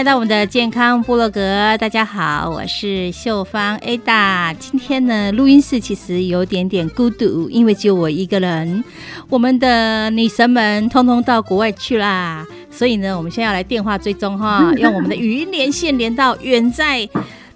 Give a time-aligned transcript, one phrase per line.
[0.00, 4.56] 来到我们的健康部落格，大家好，我是秀芳 Ada。
[4.58, 8.82] 今天呢，录音室其实有点点孤独，因为只有我一个人。
[9.28, 17.06] 我们的女神们通通到国外去啦，所以呢，我们现在要来电话追踪哈， 用我们的语音连线连到远在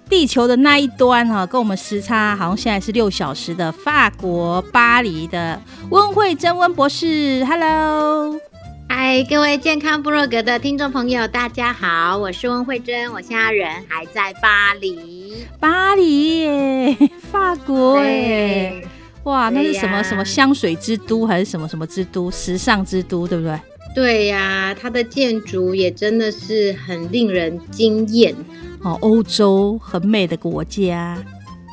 [0.07, 5.59] 地球的那一端哈，跟我们时差好像现在是六小时的法国巴黎的
[5.89, 8.39] 温慧珍温博士，Hello。
[8.87, 16.97] 嗨，各位健康部落格的听众朋友，大家好，我是温慧珍，我现在人还在巴黎，巴黎耶，
[17.31, 18.87] 法国耶，
[19.23, 23.59] 哇，那是什么什么香水之都，还是什么什么之都，时尚之都，对不对？
[23.95, 28.35] 对呀，它的建筑也真的是很令人惊艳。
[28.81, 31.17] 哦，欧洲很美的国家，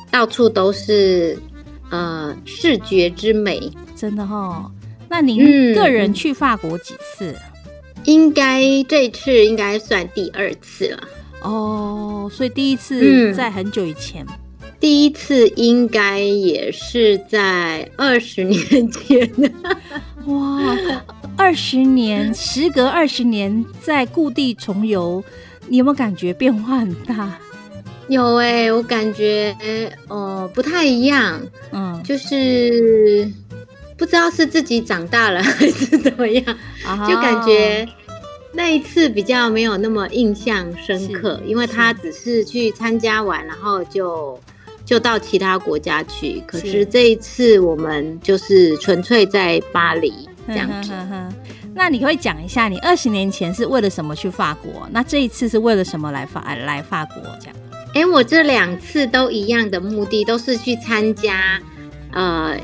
[0.09, 1.37] 到处都是
[1.89, 4.71] 呃视觉之美，真的哈。
[5.13, 7.35] 那您个人去法国几次？
[8.05, 11.03] 应该这次应该算第二次了。
[11.43, 14.25] 哦，所以第一次在很久以前。
[14.79, 19.31] 第一次应该也是在二十年前。
[20.25, 20.75] 哇，
[21.37, 25.23] 二十年，时隔二十年在故地重游，
[25.67, 27.37] 你有没有感觉变化很大？
[28.07, 29.55] 有哎，我感觉
[30.07, 31.39] 哦不太一样。
[31.71, 33.31] 嗯，就是。
[34.03, 36.43] 不知道是自己长大了 还是怎么样，
[37.07, 37.87] 就感觉
[38.51, 44.37] 那一次比较没有那么印象深刻，因为他只是去参加完，然后就
[44.83, 46.43] 就到其他国家去。
[46.45, 50.91] 可是这一次我们就是纯粹在巴黎这样子。
[51.73, 54.85] 那你可以讲一下，你二十年前是为了什么去法国？
[54.91, 57.23] 那这一次是为了什么来法来法国？
[57.39, 57.55] 这样？
[57.93, 61.57] 哎，我这两次都一样的目的，都是去参加
[62.11, 62.57] 呃。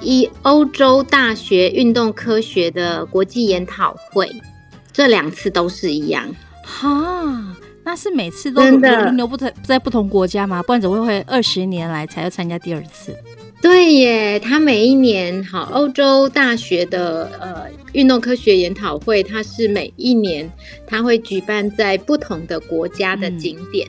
[0.00, 4.30] 一欧洲大学运动科学的国际研讨会，
[4.92, 6.28] 这两次都是一样
[6.64, 7.56] 哈。
[7.82, 10.62] 那是每次都轮流不同在不同国家吗？
[10.62, 13.16] 不然怎么会二十年来才要参加第二次？
[13.62, 20.50] 对耶，他每一年好欧洲大学的呃运动科学研讨会，它是每一年
[20.86, 23.88] 它会举办在不同的国家的景点，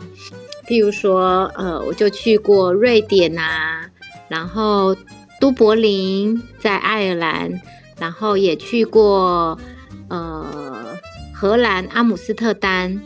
[0.68, 3.86] 譬如说呃，我就去过瑞典啊，
[4.28, 4.96] 然后。
[5.42, 7.60] 都柏林在爱尔兰，
[8.00, 9.60] 然后也去过
[10.08, 10.46] 呃
[11.34, 13.02] 荷兰阿姆斯特丹，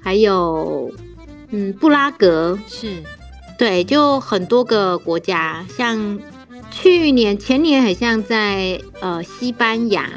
[0.00, 0.90] 还有
[1.50, 3.02] 嗯布拉格，是
[3.58, 5.66] 对，就很多个国家。
[5.76, 6.18] 像
[6.70, 10.08] 去年前年很像在呃西班牙，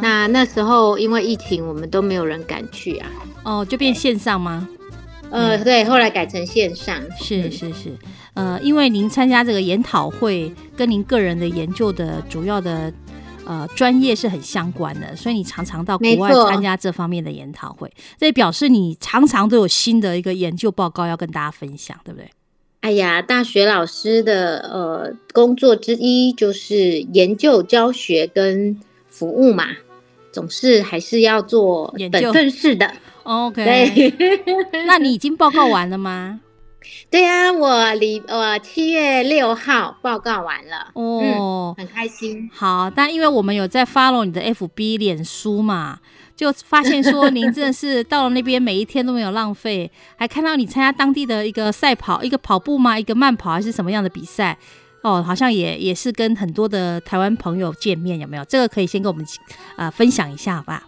[0.00, 3.10] 那那时候因为疫情，我们都没有人敢去啊。
[3.42, 4.66] 哦，就变线上吗？
[5.30, 7.02] 呃，对，后来改成线上。
[7.18, 7.92] 是是是。
[8.34, 12.92] 呃，因为您参加这个研讨会，跟您个人的研究的主要的
[13.46, 22.28] 呃专业是很相关的，所以你常常到国外参加这方面的研讨会，这表示你常常都有新的一个研究报告要跟大家分享，对不对？
[22.80, 28.78] 哎呀，大学老师的呃工作之一就是研究、教学跟
[29.08, 29.68] 服务嘛，
[30.32, 32.92] 总是还是要做本分事的。
[33.22, 34.12] OK，
[34.86, 36.40] 那你已经报告完了吗？
[37.10, 42.50] 对啊，我离我七月六号报告完了哦，很开心。
[42.52, 46.00] 好，但因为我们有在 follow 你的 FB 脸书嘛，
[46.34, 52.98] 就发现说您真的是到了那边每一天都没有浪费，还看到你参加当地的一个赛跑，一个跑步吗？
[52.98, 54.56] 一个慢跑还是什么样的比赛？
[55.02, 58.44] 哦，好像也也是跟很多的台湾朋友见面，有没有？
[58.46, 59.24] 这个可以先跟我们
[59.76, 60.82] 呃分享一下，好吧？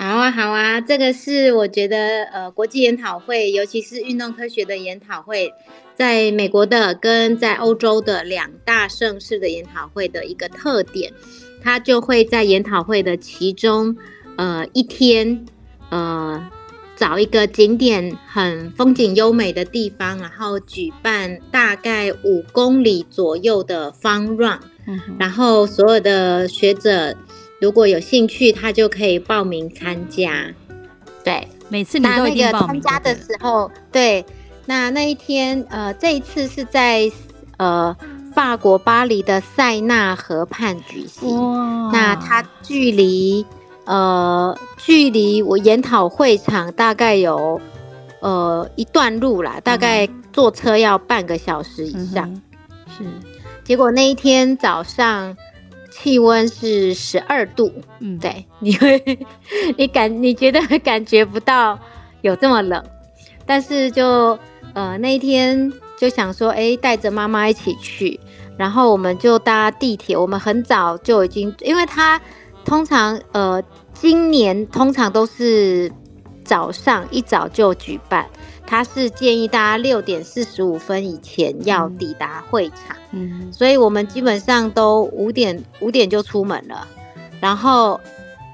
[0.00, 5.52] 好啊，好啊，这个是我觉得呃，国际研讨会，尤其是运动科学的研讨会，
[5.96, 11.12] 在美国的跟在欧洲的两大盛世的研讨会的一个特点，
[11.60, 13.96] 它就会在研讨会的其中
[14.36, 15.44] 呃一天，
[15.90, 16.48] 呃
[16.94, 24.60] 找一个景点很风景优美的地方，然后举办大概五公里左右的方 run，
[25.18, 27.16] 然后所有的学者。
[27.60, 30.46] 如果有兴趣，他就可以报名参加。
[31.24, 32.68] 对，每次你都一定报名。
[32.68, 34.24] 参加的时候，对，
[34.66, 37.10] 那那一天，呃，这一次是在
[37.56, 37.96] 呃
[38.32, 41.28] 法国巴黎的塞纳河畔举行。
[41.92, 43.44] 那它距离
[43.84, 47.60] 呃距离我研讨会场大概有
[48.20, 52.40] 呃一段路啦，大概坐车要半个小时以上。
[52.96, 53.04] 是，
[53.64, 55.36] 结果那一天早上。
[56.00, 59.02] 气温是十二度，嗯，对，你会，
[59.76, 61.78] 你感你觉得感觉不到
[62.20, 62.82] 有这么冷，
[63.44, 64.38] 但是就
[64.74, 68.20] 呃那一天就想说，哎，带着妈妈一起去，
[68.56, 72.20] 然后我们就搭地铁，我们很早就已经，因为它
[72.64, 73.62] 通常呃
[73.92, 75.90] 今年通常都是
[76.44, 78.26] 早上一早就举办。
[78.70, 86.86] 他是建议大家六点四十五分以前要抵达会场，嗯，所以我们基本上都五点五点就出门了，
[87.40, 87.98] 然后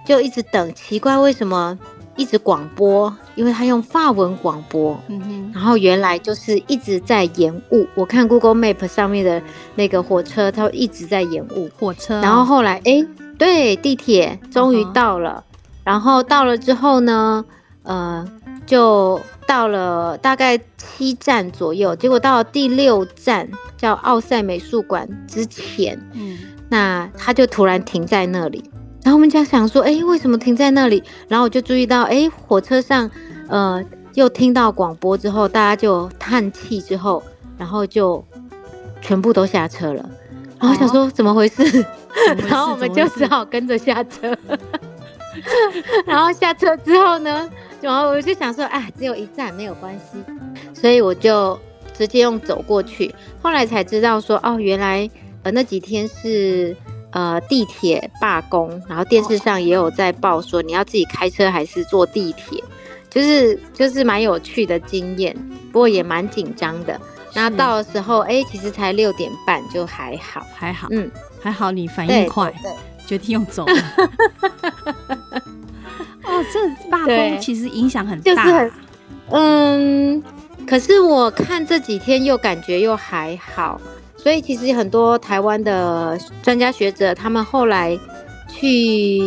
[0.06, 0.72] 就一直等。
[0.72, 1.76] 奇怪，为什么
[2.14, 3.12] 一直广播？
[3.34, 7.84] 因为他用法文广播，嗯哼，然后原来就是一直在延误。
[7.96, 9.43] 我看 Google Map 上面的
[9.75, 12.20] 那个火车，它一直在延误火车。
[12.20, 13.05] 然后后来，哎，
[13.37, 15.43] 对，地铁终于到了。
[15.82, 17.44] 然后到了之后呢，
[17.82, 18.25] 呃，
[18.64, 19.20] 就。
[19.54, 26.36] 到了大概七站左右，结果到了第六站叫奥赛美术馆之前，嗯，
[26.68, 28.64] 那他就突然停在那里，
[29.04, 31.00] 然后我们就想说，哎，为什么停在那里？
[31.28, 33.08] 然后我就注意到，哎，火车上，
[33.48, 33.80] 呃，
[34.14, 37.22] 又听到广播之后，大家就叹气之后，
[37.56, 38.24] 然后就
[39.00, 40.10] 全部都下车了。
[40.58, 41.62] 然后想说怎么回事？
[42.48, 44.36] 然后我们就只好跟着下车。
[46.06, 47.48] 然后下车之后呢？
[47.84, 50.19] 然后我就想说，啊，只有一站没有关系，
[50.72, 51.58] 所以我就
[51.92, 53.14] 直接用走过去。
[53.42, 55.08] 后来才知道说，哦，原来
[55.42, 56.75] 呃那几天是
[57.10, 62.64] 呃地铁罢工，然后电视上也有在报说你要自己开车还是坐地铁，
[63.10, 65.37] 就是就是蛮有趣的经验，
[65.70, 66.98] 不过也蛮紧张的。
[67.34, 71.10] 那到的时候，哎，其实才六点半，就还好，还好，嗯，
[71.42, 72.50] 还好你反应快，
[73.06, 73.66] 决定用走。
[76.34, 78.72] 哦，这罢工其实影响很大，就是很，
[79.31, 80.22] 嗯，
[80.66, 83.81] 可是我看这几天又感觉又还好，
[84.16, 87.98] 所以其实很多台湾的专家学者，他们后来
[88.48, 89.20] 去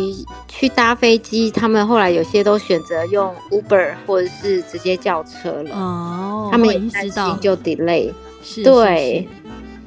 [0.46, 5.74] 去搭飞机，他们后来有些都选择用 Uber 或者是直接叫车了。
[5.74, 7.36] 哦，他们也知道。
[7.40, 8.12] 就 delay，
[8.42, 9.28] 是，对，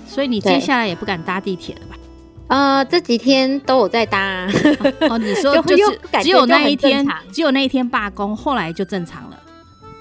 [0.07, 1.97] 所以你接下来也不敢搭地铁了吧？
[2.51, 4.45] 呃，这几天都有在搭。
[5.09, 9.39] 哦，你说 就是只有那一天，只有那一天罢工，后来就正常了，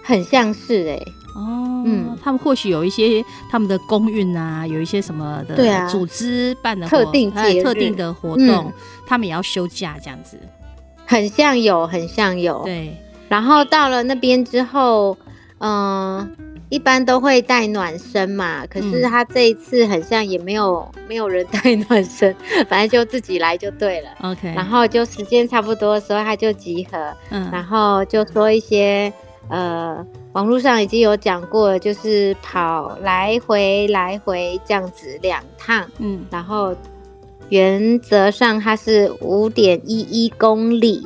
[0.03, 0.97] 很像是哎。
[1.37, 8.73] 哦，嗯，他们或许有一些他们的公运啊，有一些什么的组织办的特定特定的活动，
[9.07, 10.37] 他们也要休假这样子。
[11.07, 12.65] 很像有，很像有。
[12.65, 12.97] 对，
[13.29, 15.17] 然后到了那边之后，
[15.59, 16.29] 嗯。
[16.71, 22.35] 一般都会带暖身嘛，可是他这一次很像也没有没有人带暖身，
[22.69, 24.09] 反正就自己来就对了。
[24.23, 29.13] OK，然后就时间差不多的时候他就集合，嗯，然后就说一些
[29.49, 36.73] 呃网络上已经有讲过，就是跑来回来回这样子两趟，嗯，然后
[37.49, 41.05] 原则上它是五点一一公里，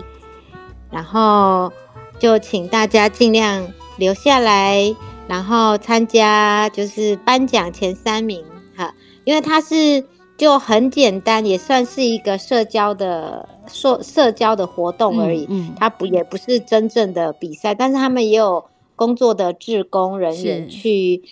[0.90, 1.72] 然后
[2.18, 3.66] 就请大家尽量
[3.96, 4.94] 留下来。
[5.26, 8.44] 然后参加就是颁奖前三名
[8.76, 10.04] 哈，因为它是
[10.36, 15.46] 就很简单，也算是一个社交的社社交的活动而已。
[15.48, 18.66] 嗯，它不也不是真正的比赛，但是他们也有
[18.96, 21.22] 工作的志工人员去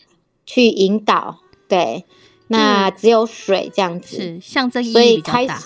[0.46, 1.36] 去引导。
[1.68, 2.04] 对，
[2.48, 5.58] 那只有水这样子，是象征意义比较大。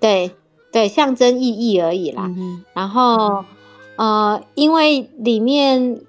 [0.00, 0.30] 对
[0.72, 2.30] 对，象征意义而已啦。
[2.72, 3.44] 然后
[3.96, 6.00] 呃，因为里面。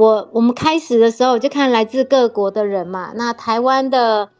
[0.00, 4.30] 我我们开始的时候就看来自各国的人嘛，那台湾的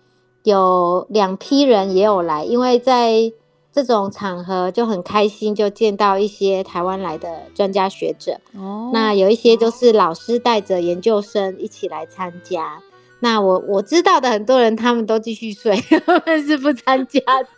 [0.42, 3.30] 有两批人也有来，因为在
[3.70, 8.40] 这种场合就很开心，就见到一些台湾来的专家学者。
[8.56, 12.80] 哦，那有一些就是老师带着研究生一起来参加。
[13.20, 15.76] 那我我知道的很多人他们都继续睡，
[16.06, 17.48] 他们是不参加的。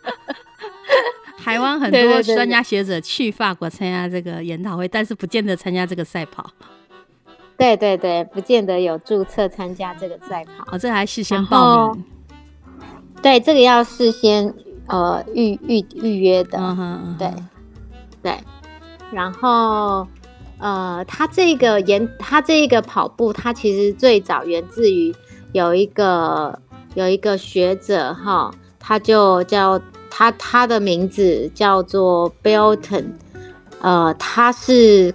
[1.41, 6.51] 台湾很多专家学者去法国参加这个研讨会，但是不见得参加这个赛跑。
[7.55, 10.65] 对对对，不见得有注册参加这个赛跑。
[10.71, 12.03] 哦，这还事先报名。
[13.21, 14.53] 对，这个要事先
[14.87, 16.57] 呃预预预约的。
[16.57, 17.31] 嗯哼，对
[18.21, 18.37] 对。
[19.11, 20.07] 然后
[20.57, 25.13] 呃，他这个研，他这个跑步，他其实最早源自于
[25.51, 26.59] 有一个
[26.95, 29.79] 有一个学者哈，他就叫
[30.09, 33.05] 他他的名字叫做 Belton，
[33.79, 35.13] 呃，他是。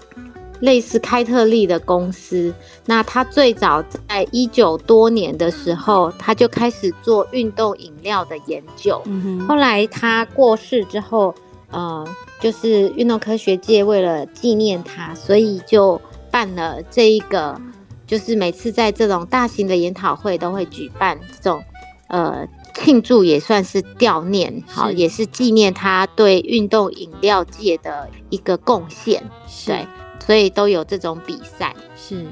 [0.60, 2.52] 类似开特利的公司，
[2.86, 9.00] 那他最早在一九多年的时候，他就开始做运动饮料的研究。
[9.46, 11.34] 后来他过世之后，
[11.70, 12.04] 呃，
[12.40, 16.00] 就是运动科学界为了纪念他，所以就
[16.30, 17.60] 办了这一个，
[18.06, 21.62] 就是每次在这种大型的研讨会都会举办这种，
[22.08, 29.22] 呃，庆祝也算是悼念，好，也是纪念他对运动饮料界的一个贡献。
[29.64, 29.86] 对。
[30.28, 32.22] 所以都有这种比赛，是。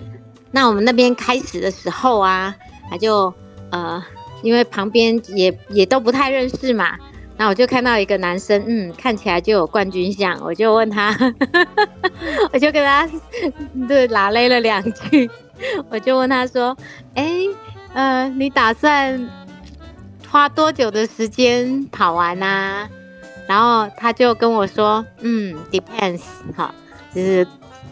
[0.51, 2.55] 那我们那边开始的时候啊，
[2.91, 3.33] 他就
[3.71, 4.05] 呃，
[4.43, 6.95] 因为旁边也也都不太认识嘛，
[7.39, 11.17] 那我就看到一个男生，嗯，看起来就有冠军相，我就问他，
[12.53, 13.09] 我就跟他
[13.89, 15.31] 对拉勒了两句，
[15.89, 16.77] 我就问他说，
[17.15, 17.47] 哎，
[17.95, 19.27] 呃，你打算
[20.29, 22.87] 花多久的时间跑完啊？
[23.47, 26.21] 然后他就跟我说，嗯，depends，
[26.55, 26.75] 哈，
[27.15, 27.47] 就是。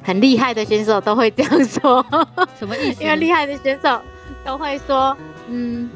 [0.04, 2.04] 很厉害的选手都会这样说，
[2.58, 3.02] 什么意思？
[3.02, 3.98] 因为厉害的选手
[4.44, 5.16] 都会说，
[5.48, 5.88] 嗯，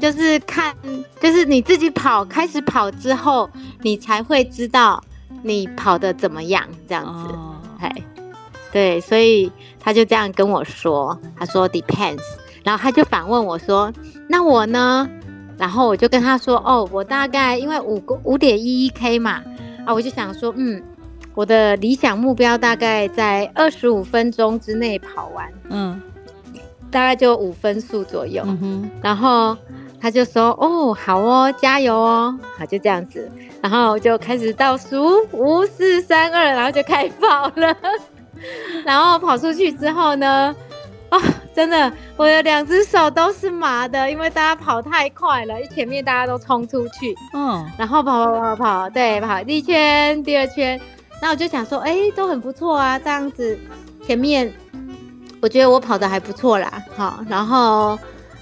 [0.00, 0.74] 就是看，
[1.20, 3.48] 就是你自己跑，开始跑之后，
[3.82, 5.00] 你才会知道
[5.42, 7.34] 你跑的怎么样，这样子。
[7.78, 7.92] 哎，
[8.72, 12.20] 对，所以他就这样跟我说，他说 depends，
[12.64, 13.92] 然后他就反问我说，
[14.28, 15.08] 那我呢？
[15.56, 19.40] 然后我就跟他说，哦，我大概因为五五点一一 k 嘛，
[19.86, 20.82] 啊，我就想说，嗯。
[21.34, 26.00] 我的理想目标大概在二十五分钟之内跑完，嗯，
[26.90, 28.44] 大概就五分速左右。
[29.00, 29.56] 然后
[30.00, 33.30] 他就说：“哦，好哦，加油哦。”好，就这样子，
[33.62, 37.74] 然后就开始倒数五、四、三、二，然后就开跑了。
[38.84, 40.54] 然后跑出去之后呢，
[41.08, 41.18] 啊，
[41.54, 50.78] 真的，我的两只手都是麻的，因为大家跑太快了，一前面大家都冲出去，嗯，然后跑跑跑跑，对，跑第一圈，第二圈。
[51.22, 53.56] 那我就想说，哎，都很不错啊，这样子，
[54.04, 54.52] 前面
[55.40, 57.96] 我觉得我跑的还不错啦，好，然后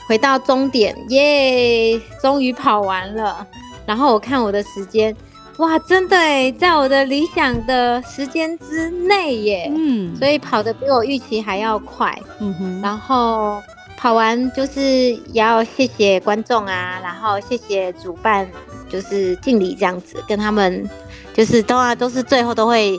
[0.09, 3.47] 回到终点，耶，终于跑完了。
[3.85, 5.15] 然后我看我的时间，
[5.59, 12.81] 哇，真的哎，在我的理想的时间之内耶，嗯，所以跑的比我预期还要快，嗯哼。
[12.81, 13.63] 然后
[13.99, 18.51] 跑完就是也要谢谢观众啊，然后谢谢主办，
[18.89, 20.89] 就是敬礼这样子，跟他们。
[21.35, 22.99] 就是都啊，都是最后都会，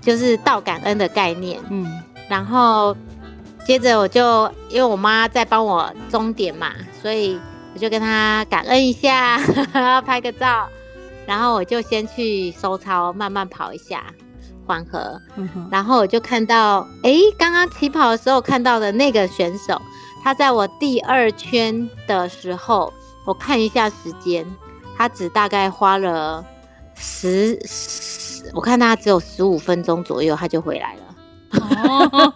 [0.00, 1.60] 就是道感恩的概念。
[1.70, 1.86] 嗯，
[2.28, 2.96] 然后
[3.66, 6.72] 接着我就因为我妈在帮我终点嘛，
[7.02, 7.38] 所以
[7.74, 9.38] 我就跟她感恩一下，
[10.06, 10.68] 拍个照，
[11.26, 14.04] 然后我就先去收操，慢慢跑一下，
[14.66, 15.20] 缓和。
[15.70, 19.80] 然后我就看到，哎，刚刚起跑的时候看到的那个选手，
[20.22, 22.92] 他在我第二圈的时候，
[23.26, 24.46] 我看一下时间，
[24.96, 26.44] 他只大概花了。
[26.98, 31.02] 十十，我看他只有十五分钟左右，他就回来了。
[31.60, 32.34] 哦，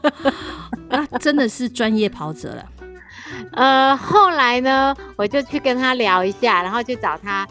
[0.88, 2.64] 那真的是专业跑者了。
[3.52, 7.47] 呃，后来呢，我就去跟他聊一下，然后去找他，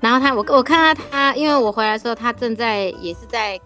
[0.00, 3.60] 然后他我我看到他，因为我回来的时候，他正在也是在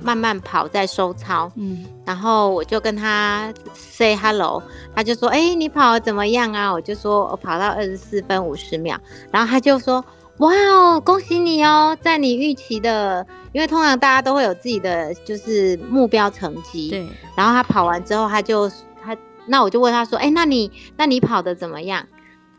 [0.00, 1.50] 慢慢跑，在收操。
[1.56, 4.62] 嗯，然后我就跟他 say hello，
[4.94, 8.98] 他就说：“哎，你跑的怎么样啊？”我就说：“我跑到二十四分五十秒。”
[9.32, 10.04] 然后他就说。
[10.40, 16.88] 哇哦，恭喜你哦，在你预期的，因为通常大家都会有自己的就是目标成绩。
[16.88, 17.06] 对。
[17.36, 18.66] 然后他跑完之后，他就
[19.02, 19.14] 他，
[19.46, 22.06] 那我就问他说：“哎，那你那你跑的怎么样？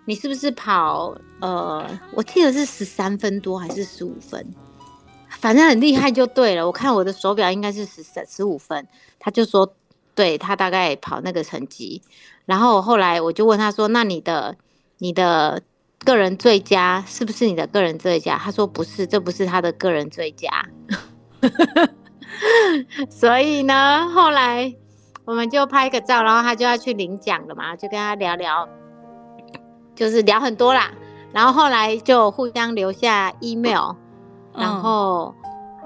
[0.06, 4.46] 你是不是跑呃，我记得是十三分多还是十五分？
[5.40, 6.64] 反正很厉害就对了。
[6.64, 8.88] 我看我的手表应该是十三十五分。
[9.18, 9.74] 他就说，
[10.14, 12.00] 对他大概跑那个成绩。
[12.46, 14.56] 然后后来我就问他说：那你的
[15.00, 15.64] 你的。
[16.06, 18.38] 个人最佳是不是你的个人最佳？
[18.38, 20.50] 他说不是，这不是他的个人最佳。
[23.10, 24.74] 所以呢，后来
[25.26, 28.68] 我我们就拍个照，然后他就要去领奖了嘛，就跟他聊聊，
[29.96, 30.92] 就是聊很多啦。
[31.32, 33.96] 然后后来就互相留下 email，
[34.54, 35.34] 然后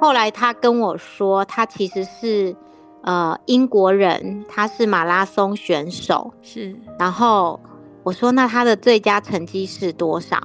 [0.01, 2.55] 后来他跟我说，他其实是
[3.03, 6.75] 呃英国人，他是马拉松选手，是。
[6.98, 7.60] 然后
[8.06, 10.38] 我说，那他的最佳成绩是多少？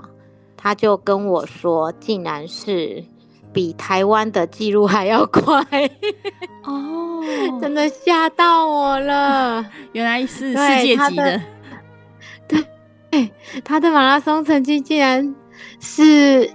[0.57, 3.05] 他就跟我说，竟然是
[3.52, 5.62] 比台湾的记录还要快
[6.64, 7.23] 哦，
[7.61, 9.64] 真的吓到我了。
[9.93, 11.40] 原来是世界级的，
[12.49, 13.31] 对，
[13.62, 15.35] 他的马拉松成绩竟然
[15.81, 16.50] 是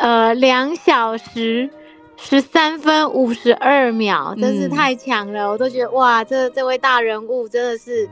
[0.00, 1.70] 呃两小时
[2.16, 5.48] 十三分五十二秒，真是太强了！
[5.50, 8.08] 我都觉得哇，这这位大人物真的是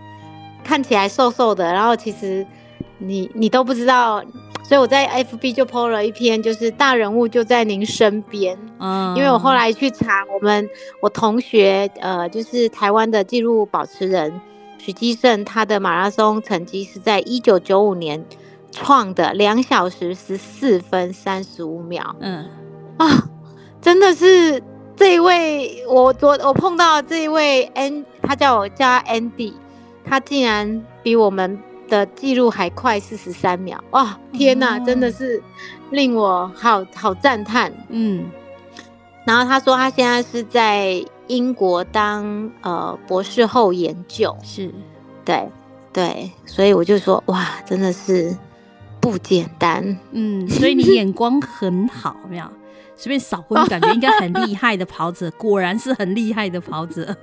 [0.64, 2.47] 看起来瘦瘦的，然后其实
[2.99, 4.23] 你你都不知道。
[4.64, 8.57] 所以我在 FB 就 po 了一篇，就是大人物就在您身边。
[8.78, 10.66] 嗯，因为我后来去查，我们
[11.02, 14.40] 我同学，呃，就是台湾的纪录保持人
[14.78, 18.25] 许基胜，他的马拉松成绩是在一九九五年
[18.71, 22.16] 创的两小时十四分三十五秒。
[22.21, 22.49] 嗯，
[22.97, 23.28] 啊，
[23.83, 24.62] 真的是
[24.97, 29.52] 这一位，我昨我碰到这一位 N，他叫我叫 Andy，
[30.04, 31.59] 他竟然比我们。
[31.88, 34.18] 的记录还快四十三秒哇！
[34.32, 35.42] 天哪，真的是
[35.90, 37.71] 令我好好赞叹。
[37.90, 38.25] 嗯，
[39.26, 44.73] 然后他说他现在是在英国当呃博士后研究，是，
[45.23, 45.47] 对
[45.92, 48.35] 对，所以我就说哇，真的是
[48.99, 49.99] 不简单。
[50.12, 52.47] 嗯， 所以你眼光很好，没有
[52.97, 57.14] 随便扫过， 感觉应该很厉害的跑者，果然是很厉害的跑者。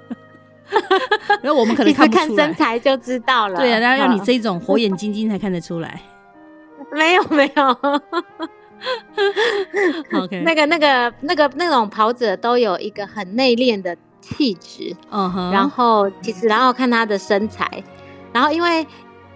[1.42, 3.58] 然后我们可能看看身材就知道了。
[3.60, 6.02] 对啊，然后要你这种火眼金睛才看得出来。
[6.92, 7.78] 没 有没有。
[10.24, 14.96] OK，那个那个那个那种跑者都有一个很内敛的气质。
[15.10, 15.52] 嗯哼。
[15.52, 17.68] 然后其实然后看他的身材，
[18.32, 18.86] 然后因为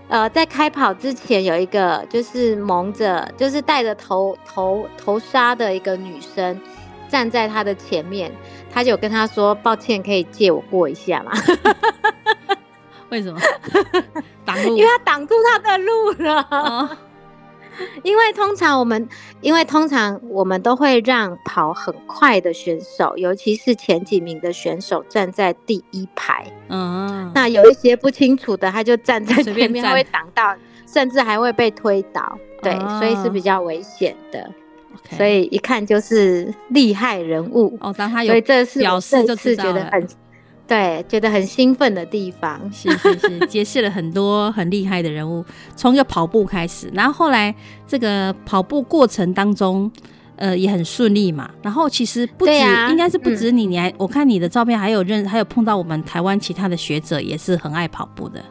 [0.08, 6.60] 呃在开跑之前有一个就是蒙着就是戴着头头头纱的一个女生
[7.14, 8.32] 站在他的前面。
[8.74, 11.32] 他就跟他说：“抱歉，可以借我过一下吗？”
[13.10, 13.40] 为什么？
[14.44, 14.76] 挡路？
[14.76, 16.98] 因为他挡住他的路了。
[18.02, 19.08] 因为通常我们，
[19.42, 26.52] 因为通常我们都会让跑很快的选手，尤其是前几名的选手站在第一排。
[26.70, 27.32] 嗯。
[27.36, 30.56] 那有一些不清楚的，他就站在前面，会挡到，
[30.88, 32.36] 甚至还会被推倒。
[32.64, 34.52] 对，所以是比较危险的。
[35.18, 40.08] 所以一看就是厉害人物哦，当他有，所以这是表示就是觉得很
[40.66, 42.60] 对，觉得很兴奋的地方。
[42.72, 45.44] 是是是，揭示了很多很厉害的人物，
[45.76, 47.54] 从一个跑步开始，然后后来
[47.86, 49.92] 这个跑步过程当中，
[50.38, 51.50] 呃，也很顺利嘛。
[51.62, 52.52] 然后其实不止，
[52.90, 58.42] 应该是不止你，你还我看你的照片，还有认，还有碰到我们台湾其他的学者，也是很爱跑步的。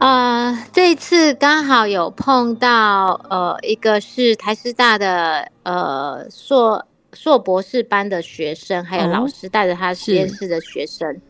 [0.00, 11.20] 呃，这次刚好有碰到，呃，一个是台师大的呃硕硕博士班的学生，还有老师带着他实验室的学生。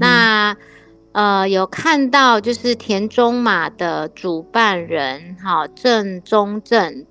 [0.00, 0.56] 那
[1.12, 7.04] 呃，有看到就是田中马的主办人，哈郑中正，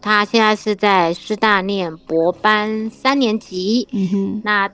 [0.00, 3.88] 他现在是在师大念博班三年级。
[3.92, 4.70] 嗯哼，那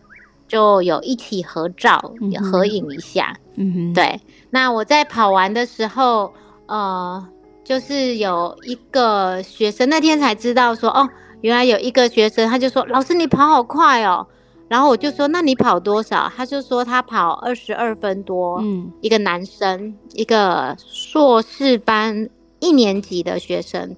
[0.47, 2.13] 就有一起合照，
[2.53, 3.35] 合影一下。
[3.57, 4.21] 嗯哼，对。
[4.51, 6.33] 那我在跑完的时候，
[6.67, 7.27] 呃，
[7.65, 11.09] 就是有一个学生那天才知道说，哦，
[11.43, 14.27] 原来有一个学生，他就说，老师你跑好快哦，
[14.69, 16.31] 然后我就说，那你跑多少？
[16.35, 22.29] 他就说他跑二十二分多，嗯，一个男生，一个硕士班
[22.61, 23.97] 一年级的学生。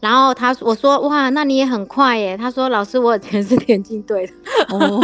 [0.00, 2.36] 然后他我说哇，那你也很快耶。
[2.36, 4.32] 他说老师，我以前是田径队的。
[4.68, 5.00] 哦，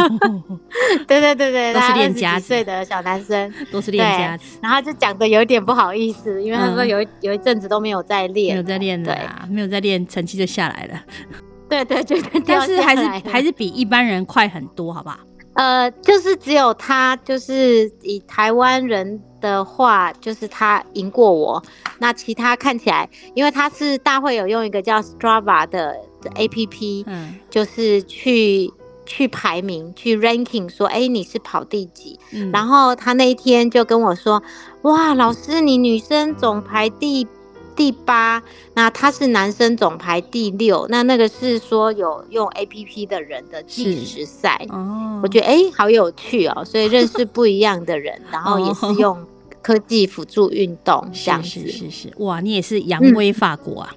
[1.07, 4.57] 对对对对，都是练家子的小男生，都是练家子。
[4.61, 9.17] 然后就讲的有点不好意思，因为他说有有一阵子都没有在练，没有在练的，
[9.49, 11.01] 没有在练，成绩就下来了。
[11.67, 15.17] 对对对，但是还是还是比一般人快很多，好不好？
[15.55, 21.63] 呃，就是只有他，就是以台湾人的话，就是他赢过我。
[21.99, 25.97] 那其他看起来，因为他是大会有用一个叫 Strava 的
[26.35, 28.71] A P P，嗯，就是去
[29.05, 32.19] 去排名，去 ranking，说，哎，你是跑第几？
[32.31, 34.43] 嗯然后他那一天就跟我说，
[34.81, 37.27] 哇，老师，你女生总排第。
[37.75, 38.41] 第八，
[38.73, 44.65] 那他是男生总排第六，那那个是说有用 A P P 的人的计时赛。
[44.69, 49.25] 哦，我觉得哎好有趣哦，所以认识不一样的人，然后也是用
[49.61, 53.95] 科技辅助运动这样子，是是是，哇，你也是扬威法国啊，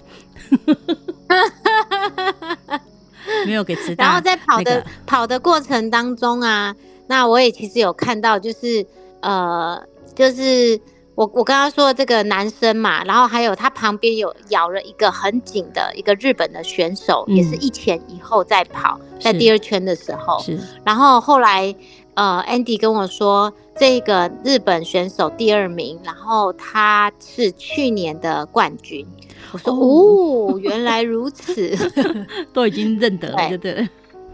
[3.46, 6.74] 没有给知道，然后在跑的跑的过程当中啊，
[7.06, 8.86] 那我也其实有看到，就是
[9.20, 9.82] 呃。
[10.16, 10.80] 就是
[11.18, 21.74] 我我刚刚说的这个男生嘛，然后还有他旁边有咬了一个很紧的一个日本的选手，也是一前一后在跑，在第二圈的时候，是，然后后来
[22.14, 23.52] 呃，Andy 跟我说。
[23.80, 29.06] 这个日本选手第二名，然后他是去年的冠军。
[29.52, 31.78] 我说哦， 原来如此，
[32.52, 33.88] 都已经认得了，对对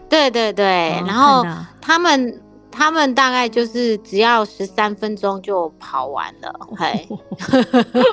[0.09, 0.65] 对对对。
[1.05, 1.45] 然后
[1.79, 2.41] 他们
[2.75, 7.07] 他们大概就是只要十三分钟就跑完了，嘿，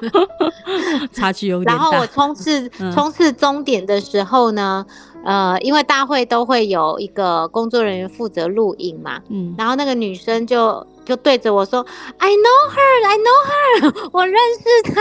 [1.12, 1.72] 差距有点大。
[1.75, 4.87] 然后我冲刺冲刺终点的时候呢？
[5.25, 11.87] 呃，因为大会都会有一个工作人员负责录影嘛，嗯，然后那个女生就就对着我说
[12.18, 15.01] ：“I know her, I know her， 我认识她。”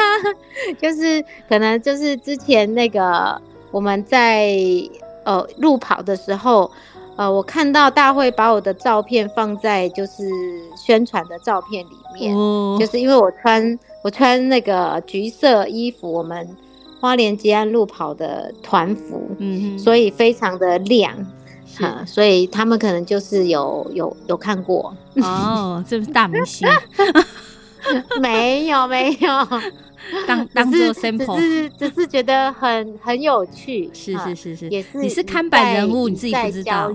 [0.80, 4.56] 就是可能就是之前那个我们在
[5.26, 6.70] 呃路跑的时候，
[7.22, 10.24] 呃，我看到大会把我的照片放在就是
[10.76, 12.34] 宣传的照片里面，
[12.80, 16.48] 就是因为我穿我穿那个橘色衣服，我们。
[17.00, 21.12] 花莲吉安路跑的团服，嗯，所以非常的亮，
[21.80, 24.96] 哈，所以他们可能就是有有有看过。
[25.16, 26.68] 哦，这是大明星，
[28.22, 29.30] 没 有没有，
[30.28, 36.92] 当当做 sample，只是只是觉得很很有趣， 是是是是，也是你是看板人物，你自己不知道，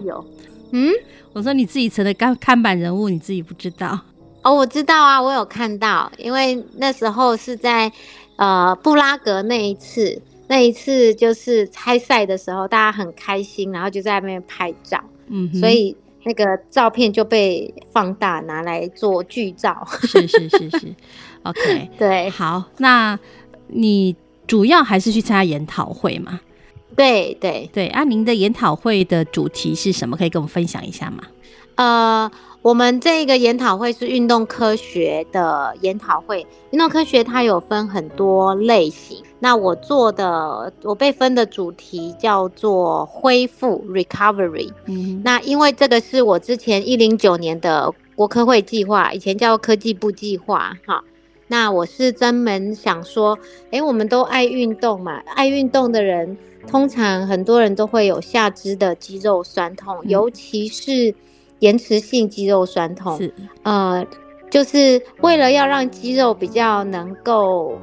[0.72, 0.92] 嗯，
[1.32, 3.98] 我说你自己成了看看板人物，你自己不知道，
[4.42, 7.90] 哦，我知道啊，我有看到，因为那时候是在。
[8.38, 19.86] 呃，布拉格那一次，那一次就是开赛的时候，大家很开心，然后就在那边拍照，嗯，所以那个照片就被放大拿来做剧照。
[20.02, 20.94] 是是是是
[21.44, 23.18] ，OK， 对，好，那
[23.68, 24.14] 你
[24.46, 26.40] 主要还是去参加研讨会嘛？
[26.96, 30.16] 对对对，啊，您的研讨会的主题是什么？
[30.16, 31.22] 可以跟我们分享一下吗？
[31.76, 32.30] 呃。
[32.66, 36.44] 我们这个研讨会是运动科学的研讨会。
[36.72, 44.68] 运动科学它有分很多类型，那我做的我被分的主题叫做恢复 （recovery）。
[44.86, 50.76] 嗯，那因为这个是我之前一零九年的国科会计划，以前叫科技部计划。
[50.84, 51.04] 哈，
[51.46, 53.38] 那我是专门想说，
[53.70, 61.14] 哎，我们都爱运动嘛，爱运动的人通常很多人都会有下肢的肌肉酸痛，尤其是。
[61.60, 64.06] 延迟性肌肉酸痛是呃，
[64.50, 67.78] 就是为了要让肌肉比较能够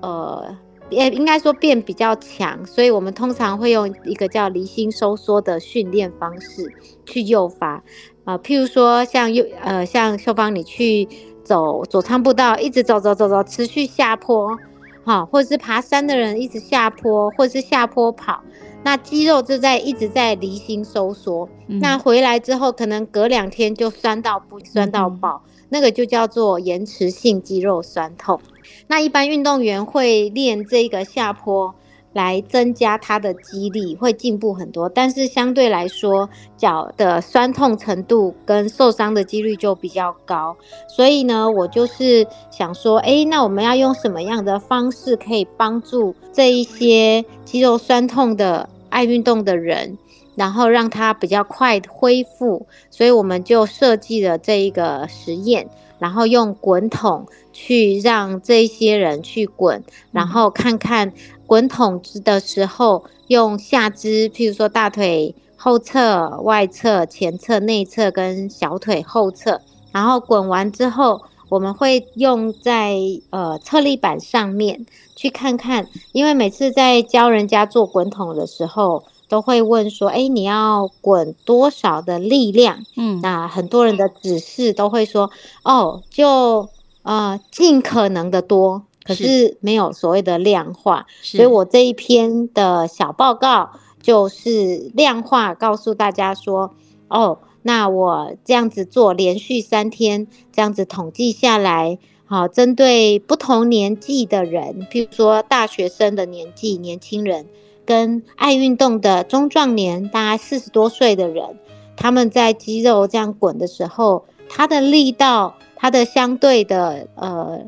[0.00, 0.56] 呃，
[0.90, 6.72] 也应该说变比较强，所以我们通常会用一个叫离心收缩的训练方式
[7.04, 7.82] 去诱发
[8.24, 11.08] 啊，譬如说像右呃像秀芳你去
[11.42, 14.56] 走左仓步道，一直走走走走，持续下坡，
[15.04, 18.42] 哈，或者是爬山的人一直下坡，或者是下坡跑。
[18.84, 28.40] 那肌肉就在一直在离心收缩，那回来之后可能隔两天就酸到不酸到爆，那个就叫做延迟性肌肉酸痛。
[28.86, 31.74] 那一般运动员会练这个下坡。
[32.16, 34.88] 来增加它的肌力，会进步很多。
[34.88, 36.26] 但是相对来说，
[36.56, 40.56] 脚的酸痛程度跟受伤的几率就比较高。
[40.88, 49.98] 所以呢，我就是想说，哎，那我们要用什么样的方式可以帮助这一些肌肉酸痛的爱运动的人，
[50.34, 52.66] 然后让他比较快恢复？
[52.90, 61.12] 所以我们就设计了这一个实验，然后用滚筒去让这些人去滚，然后看看。
[61.46, 69.60] 滚筒子的时候，用下肢，譬如说大腿后侧、外侧、前侧、内侧跟小腿后侧，
[69.92, 72.96] 然后滚完之后，我们会用在
[73.30, 82.82] 呃侧立板上面去看看，因为每次在教人家做滚筒的时候，都会问说，哎，你要滚多少的力量？
[82.96, 85.30] 嗯，那很多人的指示都会说，
[85.62, 86.68] 哦，就
[87.06, 88.82] 呃尽可能的多。
[89.06, 93.70] 可是没有所谓的量化，所以我这一篇的小报告
[94.02, 96.74] 就是量化，告诉大家说，
[97.06, 107.46] 哦，那我这样子做，连续三天这样子统计下来，好，针对不同年纪的人，譬如说大学生的年纪，年轻人
[107.84, 111.56] 跟爱运动的中壮年，大概四十多岁的人，
[111.96, 117.60] 他们在肌肉这样滚的时候，他的力道，它的相对的，呃，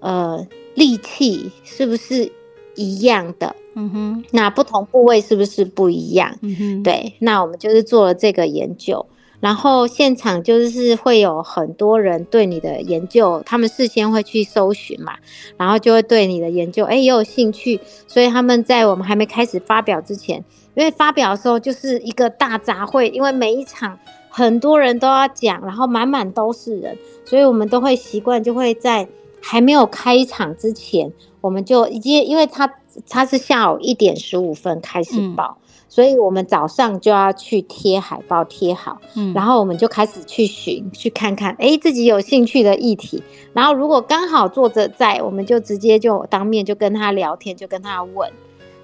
[0.00, 0.46] 呃。
[0.74, 2.30] 力气是不是
[2.76, 3.56] 一样的？
[3.74, 6.38] 嗯哼，那不同部位是不是不一样？
[6.40, 9.04] 嗯哼，对，那我们就是做了这个研究，
[9.40, 15.14] 然后现场就是会有很多人对你的研究，他们事先会去搜寻嘛，
[15.56, 20.36] 然后就会对你的研究哎也有兴趣，所以他们在我们还没开始发表之前，
[20.76, 23.98] 因为发表的时候就是一个大杂烩，因为每一场。
[24.38, 29.08] 很多人都要讲，然后满满都是人，所以我们都会习惯，就会在
[29.42, 32.72] 还没有开场之前，我们就已经，因为他
[33.08, 35.58] 他是下午一点十五分开始报。
[35.90, 43.20] 所以我们早上就要去贴海报，贴好，嗯，然后我们就开始去寻，去看看，哎，自己有兴趣的议题。
[43.54, 48.30] 然后如果刚好作者在，我们就直接就当面就跟他聊天，就跟他问，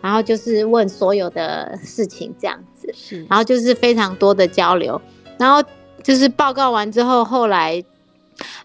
[0.00, 5.00] 然后就是问所有的事情这样子，是，然后就是非常多的交流。
[5.38, 5.62] 然后
[6.02, 7.84] 就是报告完之后，后来，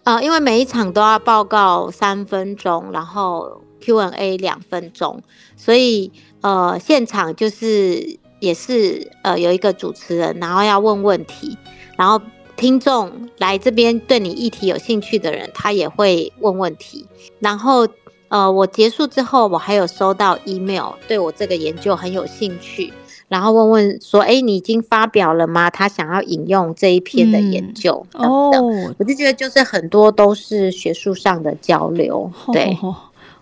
[0.04, 5.22] 呃，因为每一场都要报告三分钟，然后 Q&A 两分钟，
[5.56, 8.18] 所以呃，现场就是。
[8.40, 11.58] 也是呃有一个主持人，然后要问问题，
[11.98, 12.18] 然后
[12.56, 17.06] 听众来这边对你议题有兴趣的人，他也会问问题。
[17.38, 17.86] 然后
[18.28, 22.90] 呃我结束之后，我还有收到 email，对我这个研究很有兴趣，
[23.30, 25.70] 然后问问说，哎，你已经发表了吗？
[25.70, 28.94] 他想要引用这一篇的研究等等。
[28.98, 32.76] 我就觉得就是很多都是学术上的交流，对，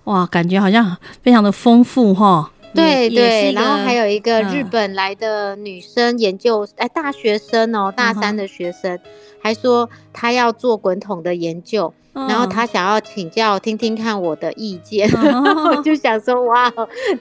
[0.04, 2.52] 哇，感觉好像非常的丰富哈。
[2.74, 8.98] 对对，然后还有一个日本来的女生研究，哎，大学生哦，大三的学生，
[9.40, 15.08] 还说她要做滚筒的研究，然后她想要请教听听看我的意见，
[15.74, 16.70] 我就想说，哇，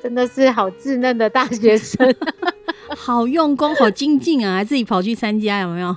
[0.04, 2.14] 真的是好稚嫩的大学生，
[2.98, 5.96] 好用功，好精进啊，还自己跑去参加，有没有？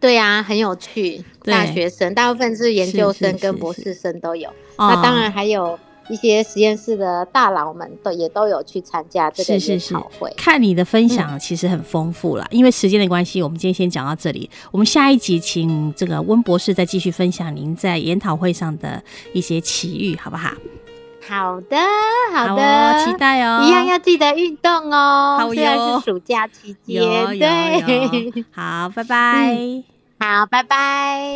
[0.00, 5.78] 对呀，很有趣，大学生，大部分是研究生跟博士生都有，那当然还有。
[6.10, 10.32] 一些实验室的大佬们都也都有去参加这个研讨会。
[10.38, 14.48] 看你的分享其实很丰富了，因为时间的关系，我们今天先讲到这里。
[14.70, 20.50] 我们下一集请这个温博士再继续分享您在研讨会上的一些奇遇，好不好？
[21.28, 21.76] 好的，
[22.32, 23.62] 好的，期待哦。
[23.64, 25.36] 一样要记得运动哦。
[25.38, 28.44] 好虽然是暑假期间，对。
[28.52, 29.56] 好，拜拜。
[30.18, 31.34] 好，拜拜。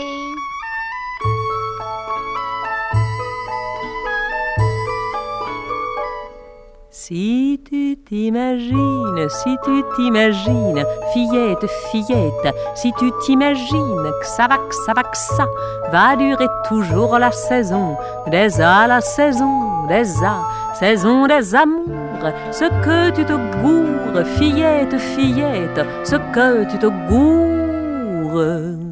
[7.05, 14.73] Si tu t'imagines, si tu t'imagines, fillette, fillette, si tu t'imagines que ça va, que
[14.87, 15.49] ça va, que ça
[15.91, 17.97] va durer toujours la saison
[18.29, 20.45] des A, la saison des A,
[20.79, 28.92] saison des amours, ce que tu te gourres, fillette, fillette, ce que tu te gourres.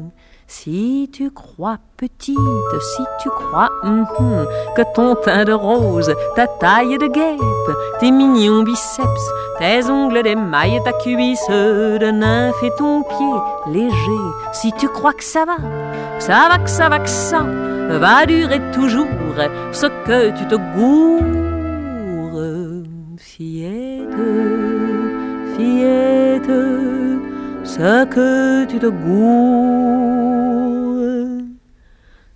[0.53, 2.35] Si tu crois petite,
[2.81, 3.69] si tu crois
[4.75, 7.39] que ton teint de rose, ta taille de guêpe,
[8.01, 14.73] tes mignons biceps, tes ongles d'émail, ta cuisse de nymphe et ton pied léger, si
[14.73, 15.55] tu crois que ça va,
[16.19, 17.43] ça va, que ça va, que ça
[17.87, 19.07] va durer toujours
[19.71, 22.43] ce que tu te gourres,
[23.17, 23.90] fillette,
[28.05, 28.91] que tu te.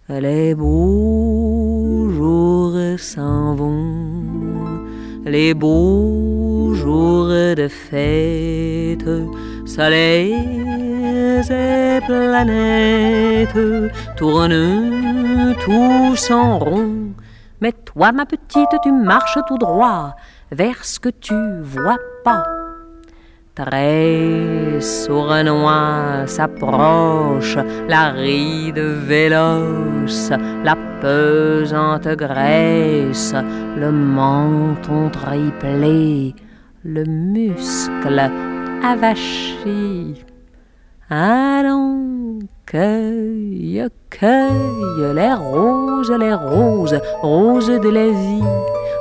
[0.08, 4.84] Les beaux jours s'en vont,
[5.26, 9.10] les beaux jours de fête,
[9.66, 10.34] soleils
[11.50, 13.58] et planètes
[14.16, 17.14] tournent tous en rond.
[17.62, 20.16] Mais toi, ma petite, tu marches tout droit
[20.52, 22.65] vers ce que tu vois pas.
[23.56, 30.30] Très sournois s'approche la ride véloce,
[30.62, 33.34] la pesante graisse,
[33.80, 36.36] le menton triplé,
[36.84, 38.30] le muscle
[38.84, 40.22] avachi.
[41.10, 48.44] Allons, cueille, cueille les roses, les roses, roses de la vie,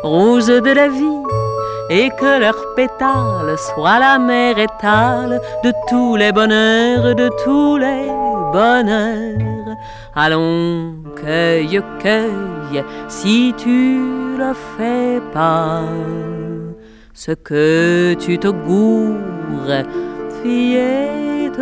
[0.04, 1.43] roses de la vie
[1.90, 8.06] et que leurs pétales soient la mer étale de tous les bonheurs, de tous les
[8.52, 9.76] bonheurs.
[10.14, 13.98] Allons, cueille, cueille, si tu
[14.38, 15.82] le fais pas,
[17.12, 19.84] ce que tu te gourres,
[20.42, 21.60] fillette,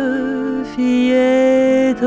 [0.75, 2.05] fillette,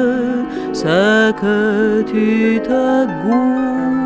[0.72, 4.05] ce que tu te gourres.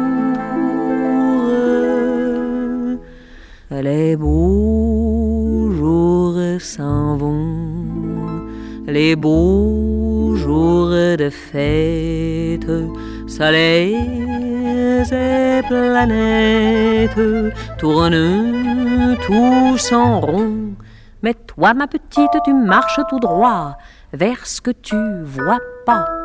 [3.82, 8.44] Les beaux jours s'en vont,
[8.86, 12.70] les beaux jours de fête,
[13.26, 13.96] soleils
[15.10, 20.74] et planètes tournent tous en rond.
[21.22, 23.78] Mais toi, ma petite, tu marches tout droit
[24.12, 26.19] vers ce que tu vois pas.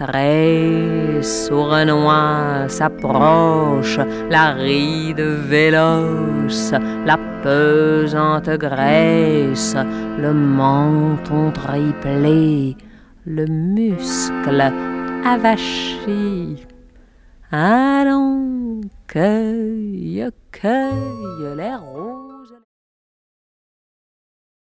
[0.00, 3.98] Très sournois s'approche
[4.30, 6.72] la ride véloce,
[7.04, 9.76] la pesante graisse,
[10.18, 12.78] le menton triplé,
[13.26, 14.72] le muscle
[15.22, 16.64] avachi.
[17.52, 22.29] Allons, cueille, cueille les roses.